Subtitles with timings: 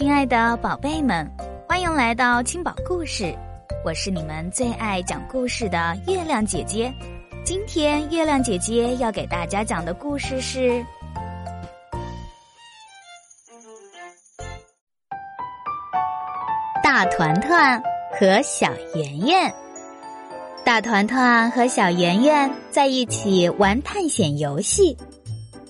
[0.00, 1.30] 亲爱的宝贝们，
[1.68, 3.36] 欢迎来到青宝故事，
[3.84, 6.90] 我是你们最爱讲故事的月亮姐姐。
[7.44, 10.70] 今天月亮姐姐要给大家讲的故事是
[16.82, 17.78] 《大团团
[18.18, 19.50] 和小圆圆》。
[20.64, 24.96] 大团团和小圆圆在一起玩探险游戏，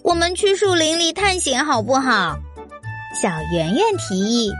[0.04, 2.38] 我们去树林里探险好不好？
[3.12, 4.52] 小圆圆提议：“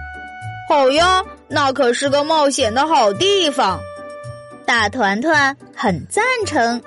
[0.69, 3.81] 好呀，那可是个冒险的好地方。”
[4.67, 6.81] 大团团很赞成。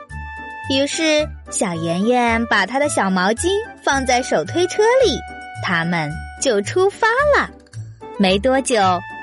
[0.70, 3.50] 于是，小圆圆把她的小毛巾
[3.84, 5.18] 放在手推车里，
[5.66, 6.10] 他们
[6.42, 7.50] 就出发了。
[8.18, 8.80] 没多久，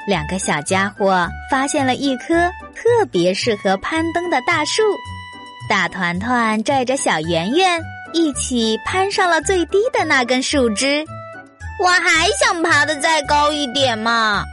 [0.07, 4.83] 两个小家伙发现了一棵特别适合攀登的大树。
[5.69, 7.81] 大团团拽着小圆圆
[8.13, 11.05] 一起攀上了最低的那根树枝。
[11.83, 14.45] 我还想爬得再高一点嘛！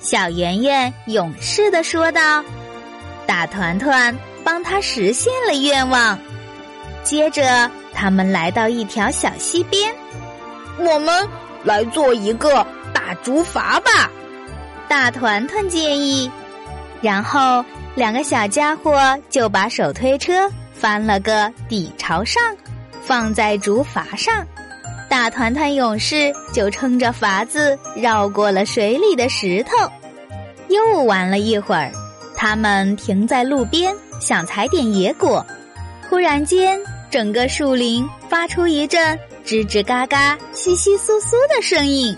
[0.00, 2.44] 小圆圆勇士的说道。
[3.26, 6.18] 大团团帮他实现了愿望。
[7.04, 9.94] 接着，他们来到一条小溪边，
[10.78, 11.28] 我们
[11.62, 14.10] 来做一个大竹筏吧。
[14.88, 16.30] 大团团建议。
[17.00, 22.42] 然后，两个小家伙就把手推车翻了个底朝上，
[23.02, 24.44] 放在竹筏上。
[25.08, 29.90] 大团团勇士就撑着筏子绕过了水里的石头，
[30.68, 31.90] 又玩了一会儿。
[32.36, 35.44] 他们停在路边，想采点野果。
[36.08, 36.78] 忽然间，
[37.10, 42.14] 整个树林发出一阵吱吱嘎嘎、窸窸窣窣的声音。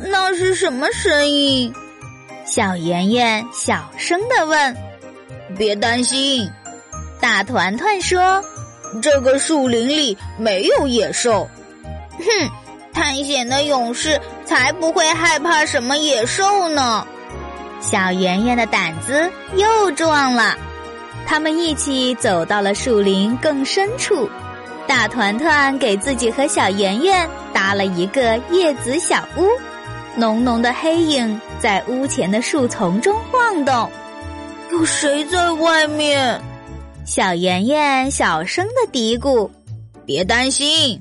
[0.00, 1.72] 那是什么声音？
[2.44, 4.76] 小圆圆小声的问。
[5.56, 6.48] 别担心，
[7.20, 8.42] 大团团说
[9.02, 11.48] ：“这个树林里没有野兽。”
[12.24, 12.50] 哼，
[12.92, 17.06] 探险的勇士才不会害怕什么野兽呢！
[17.80, 20.56] 小圆圆的胆子又壮了。
[21.26, 24.28] 他们一起走到了树林更深处。
[24.86, 29.48] 大团团给自己和小圆圆搭了一个叶子小屋，
[30.14, 33.90] 浓浓的黑影在屋前的树丛中晃动。
[34.70, 36.38] 有谁在外面？
[37.06, 39.48] 小圆圆小声的嘀咕
[40.04, 41.00] ：“别担心。”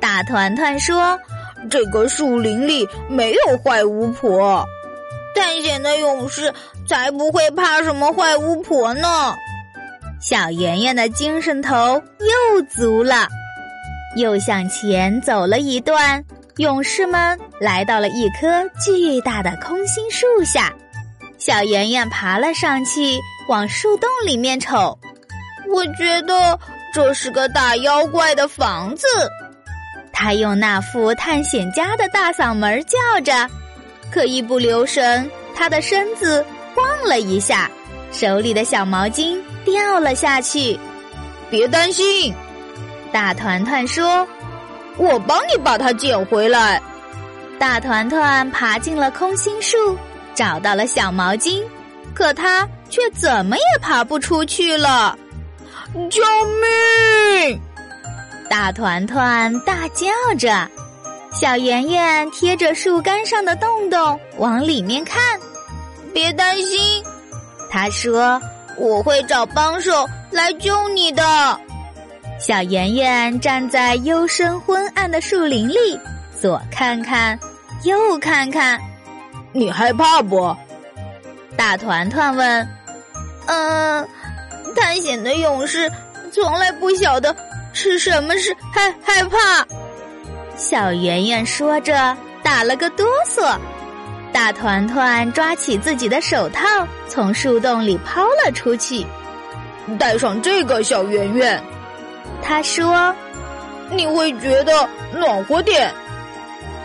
[0.00, 1.18] 大团团说
[1.70, 4.64] ：“这个树林里没有坏巫婆，
[5.34, 6.52] 探险的勇士
[6.86, 9.34] 才不会怕什么坏巫婆呢。”
[10.20, 13.28] 小圆圆的精神头又足了，
[14.16, 16.24] 又向前走了一段，
[16.56, 20.72] 勇士们来到了一棵巨大的空心树下。
[21.38, 23.16] 小圆圆爬了上去，
[23.48, 24.98] 往树洞里面瞅，
[25.72, 26.58] 我觉得
[26.92, 29.06] 这是个大妖怪的房子。
[30.20, 33.48] 他用那副探险家的大嗓门叫着，
[34.10, 37.70] 可一不留神，他的身子晃了一下，
[38.10, 40.76] 手里的小毛巾掉了下去。
[41.48, 42.34] 别担心，
[43.12, 44.26] 大团团说
[44.98, 46.82] ：“我帮你把它捡回来。”
[47.56, 49.96] 大团团爬进了空心树，
[50.34, 51.62] 找到了小毛巾，
[52.12, 55.16] 可他却怎么也爬不出去了。
[56.10, 56.20] 救
[57.46, 57.60] 命！
[58.48, 60.68] 大团团大叫着，
[61.30, 65.20] 小圆圆贴着树干上的洞洞往里面看。
[66.12, 67.04] 别担心，
[67.70, 68.40] 他说
[68.78, 71.22] ：“我会找帮手来救你的。”
[72.40, 76.00] 小圆圆站在幽深昏暗的树林里，
[76.40, 77.38] 左看看，
[77.84, 78.80] 右看看。
[79.52, 80.56] 你害怕不？
[81.56, 82.68] 大团团问。
[83.46, 84.08] “嗯，
[84.74, 85.90] 探险的勇士
[86.32, 87.34] 从来不晓得。”
[87.72, 89.66] 是什么是害害怕？
[90.56, 93.56] 小圆圆说着，打了个哆嗦。
[94.32, 96.64] 大团团抓起自己的手套，
[97.08, 99.06] 从树洞里抛了出去。
[99.98, 101.62] 戴上这个，小圆圆。
[102.42, 103.14] 他说
[103.90, 105.92] ：“你会觉得暖和点。”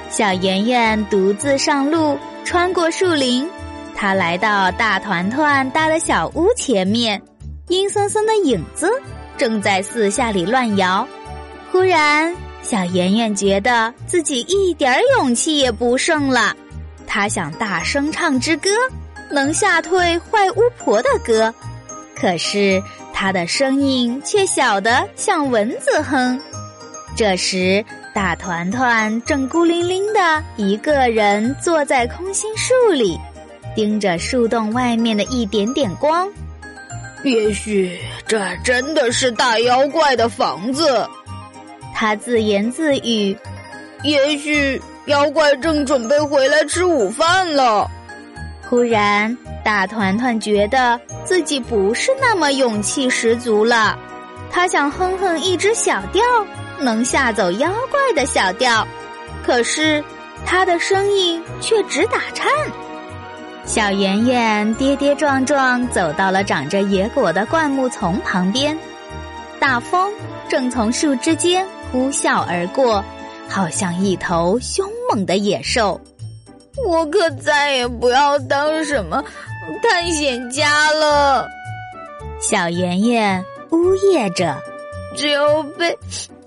[0.09, 3.49] 小圆圆独自上路，穿过树林，
[3.95, 7.21] 他来到大团团搭的小屋前面，
[7.67, 8.89] 阴森森的影子。
[9.37, 11.07] 正在四下里乱摇，
[11.71, 16.55] 忽然，小圆圆觉得自己一点勇气也不剩了。
[17.07, 18.69] 她想大声唱支歌，
[19.29, 21.53] 能吓退坏巫婆的歌。
[22.15, 22.81] 可是，
[23.11, 26.39] 她的声音却小得像蚊子哼。
[27.15, 27.83] 这时，
[28.13, 33.19] 大团团正孤零零的一个人坐在空心树里，
[33.75, 36.27] 盯着树洞外面的一点点光。
[37.23, 37.97] 也许
[38.27, 41.07] 这真的是大妖怪的房子，
[41.93, 43.35] 他自言自语。
[44.03, 47.89] 也许妖怪正准备回来吃午饭了。
[48.69, 53.97] 忽然，大团团觉得自己不是那么勇气十足了。
[54.51, 56.21] 他想哼哼一支小调，
[56.79, 58.85] 能吓走妖怪的小调，
[59.45, 60.03] 可是
[60.45, 62.51] 他的声音却直打颤。
[63.65, 68.77] 小圆圆跌跌撞撞走到了长着野果的灌木丛旁边，
[69.59, 70.11] 大风
[70.49, 73.03] 正从树枝间呼啸而过，
[73.47, 75.99] 好像一头凶猛的野兽。
[76.85, 79.23] 我可再也不要当什么
[79.81, 81.47] 探险家了，
[82.39, 84.55] 小圆圆呜咽着。
[85.15, 85.97] 只有被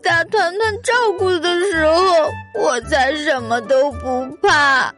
[0.03, 2.31] 大团团照顾的时候，
[2.61, 4.93] 我才什么都不怕。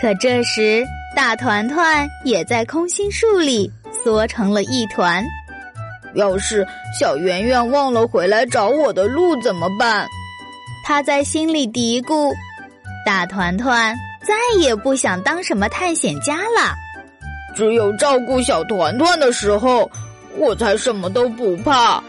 [0.00, 0.84] 可这时，
[1.16, 3.72] 大团团也在空心树里
[4.04, 5.24] 缩成了一团。
[6.14, 6.64] 要是
[7.00, 10.06] 小圆圆忘了回来找我的路怎么办？
[10.84, 12.32] 他在心里嘀咕。
[13.04, 13.96] 大团团。
[14.26, 16.74] 再也不想当什么探险家了。
[17.54, 19.88] 只有照顾小团团的时候，
[20.36, 22.02] 我才什么都不怕。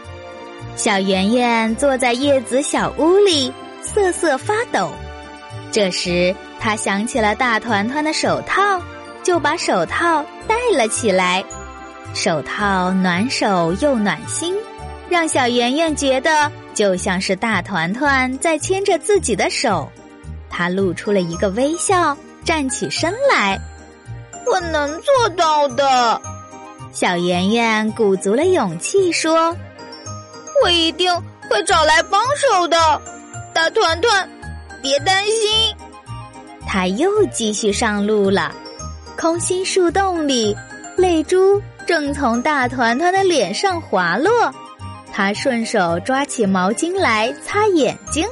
[0.74, 3.52] 小圆圆坐在叶子小屋里
[3.82, 4.90] 瑟瑟发抖。
[5.70, 8.82] 这时，他想起了大团团的手套，
[9.28, 11.44] 就把手套戴了起来。
[12.14, 14.56] 手套暖手又暖心，
[15.10, 19.86] 让小圆圆觉得就像是大团团在牵着自己的手。
[20.48, 23.60] 他露出了一个微笑，站起身来。
[24.46, 26.18] 我能做到的，
[26.90, 29.54] 小圆圆鼓足了勇气说
[30.64, 31.14] ：“我一定
[31.50, 32.78] 会找来帮手的。”
[33.52, 34.26] 大团团，
[34.80, 35.76] 别担心。
[36.66, 38.54] 他又继续上路了。
[39.20, 40.56] 空心树洞里，
[40.96, 44.30] 泪珠正从大团团的脸上滑落。
[45.12, 48.24] 他顺手抓起毛巾来擦眼睛。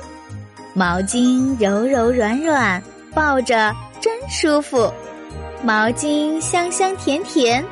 [0.74, 2.80] 毛巾柔柔软软，
[3.12, 4.88] 抱着真舒服。
[5.60, 7.64] 毛巾香香甜甜，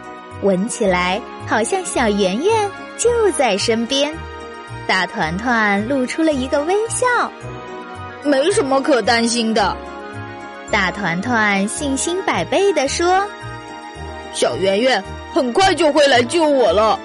[0.42, 4.12] 闻起来好像小圆圆就在身边。
[4.88, 7.30] 大团团露出了一个微笑，
[8.24, 9.76] 没什么可担心的。
[10.74, 13.24] 大团团信心百倍地说
[14.34, 15.00] ：“小圆圆
[15.32, 16.98] 很快就会来救我了。”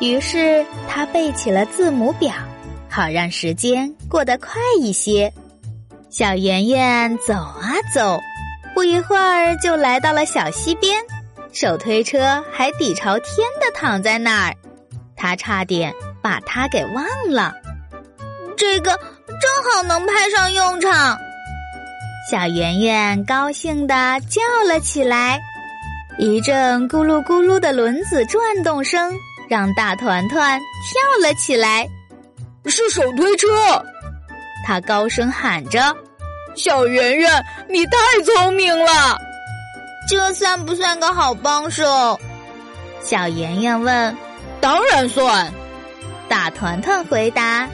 [0.00, 2.32] 于是他背起了字母表。
[2.90, 5.32] 好让时间过得快一些。
[6.10, 8.18] 小圆圆走啊走，
[8.74, 11.00] 不一会儿就来到了小溪边，
[11.52, 14.56] 手推车还底朝天的躺在那儿，
[15.14, 17.54] 他差点把它给忘了。
[18.56, 21.16] 这个正好能派上用场。
[22.30, 25.38] 小圆圆高兴地叫了起来，
[26.16, 29.12] 一阵咕噜咕噜的轮子转动声
[29.46, 31.86] 让大团团跳了起来。
[32.64, 33.46] 是手推车，
[34.66, 35.94] 他高声喊着
[36.56, 39.18] ：“小圆圆，你太聪明了！
[40.08, 42.18] 这算不算个好帮手？”
[43.04, 44.16] 小圆圆问。
[44.62, 45.52] “当然算。”
[46.26, 47.68] 大团团回答。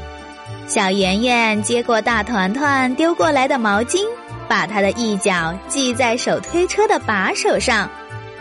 [0.67, 4.05] 小圆圆接过大团团丢过来的毛巾，
[4.51, 7.89] 把他的一角系在手推车的把手上，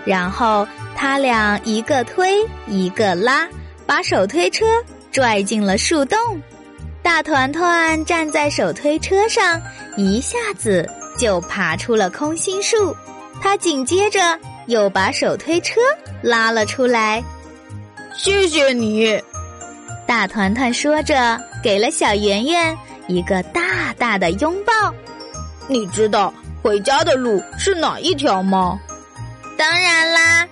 [0.03, 3.47] 然后他俩一个推一个拉，
[3.85, 4.65] 把手推车。
[5.11, 6.17] 拽进了树洞，
[7.01, 9.59] 大团团站在手推车上，
[9.97, 10.87] 一下子
[11.17, 12.95] 就爬出了空心树。
[13.41, 14.37] 他紧接着
[14.67, 15.81] 又把手推车
[16.21, 17.23] 拉了出来。
[18.15, 19.19] 谢谢你，
[20.05, 24.93] 大团团说着，给了小圆圆一个大大的拥抱。
[25.69, 26.33] 你知道
[26.63, 28.79] 回家的路是哪一条吗？
[29.55, 30.47] 当然啦，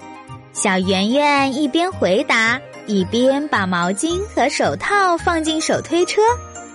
[0.53, 2.59] 小圆圆一边回答。
[2.85, 6.21] 一边把毛巾和手套放进手推车，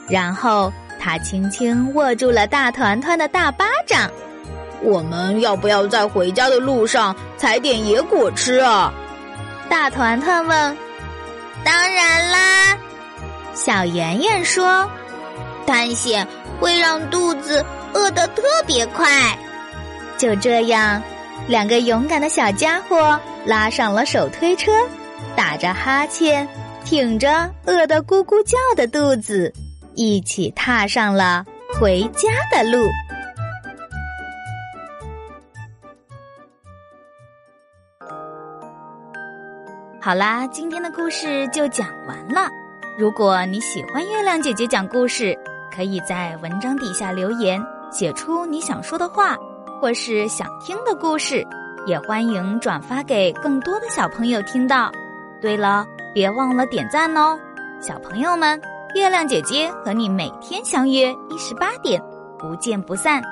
[0.09, 0.71] 然后
[1.01, 4.11] 他轻轻握住了大团团的大巴掌。
[4.83, 8.93] 我们要不要在回家的路上采点野果吃啊？
[9.71, 10.77] 大团团问。
[11.65, 12.77] 当然啦，
[13.55, 14.87] 小圆圆说。
[15.65, 16.29] 探险
[16.61, 19.37] 会让肚子饿得特别快。
[20.19, 21.03] 就这样，
[21.49, 24.71] 两个勇敢的小家伙拉上了手推车。
[25.35, 26.47] 打着哈欠，
[26.85, 29.53] 挺着饿得咕咕叫的肚子，
[29.95, 31.45] 一起踏上了
[31.79, 32.87] 回家的路。
[40.01, 42.51] 好啦，今天的故事就讲完了。
[42.99, 45.39] 如果你喜欢月亮姐姐讲故事，
[45.75, 49.37] 可以在文章底下留言，写出你想说的话，
[49.81, 51.47] 或是想听的故事，
[51.87, 54.91] 也欢迎转发给更多的小朋友听到。
[55.41, 57.39] 对了，别忘了点赞哦，
[57.81, 58.61] 小朋友们，
[58.95, 62.03] 月亮姐姐和你每天相约一十八点，
[62.39, 63.23] 不见不散。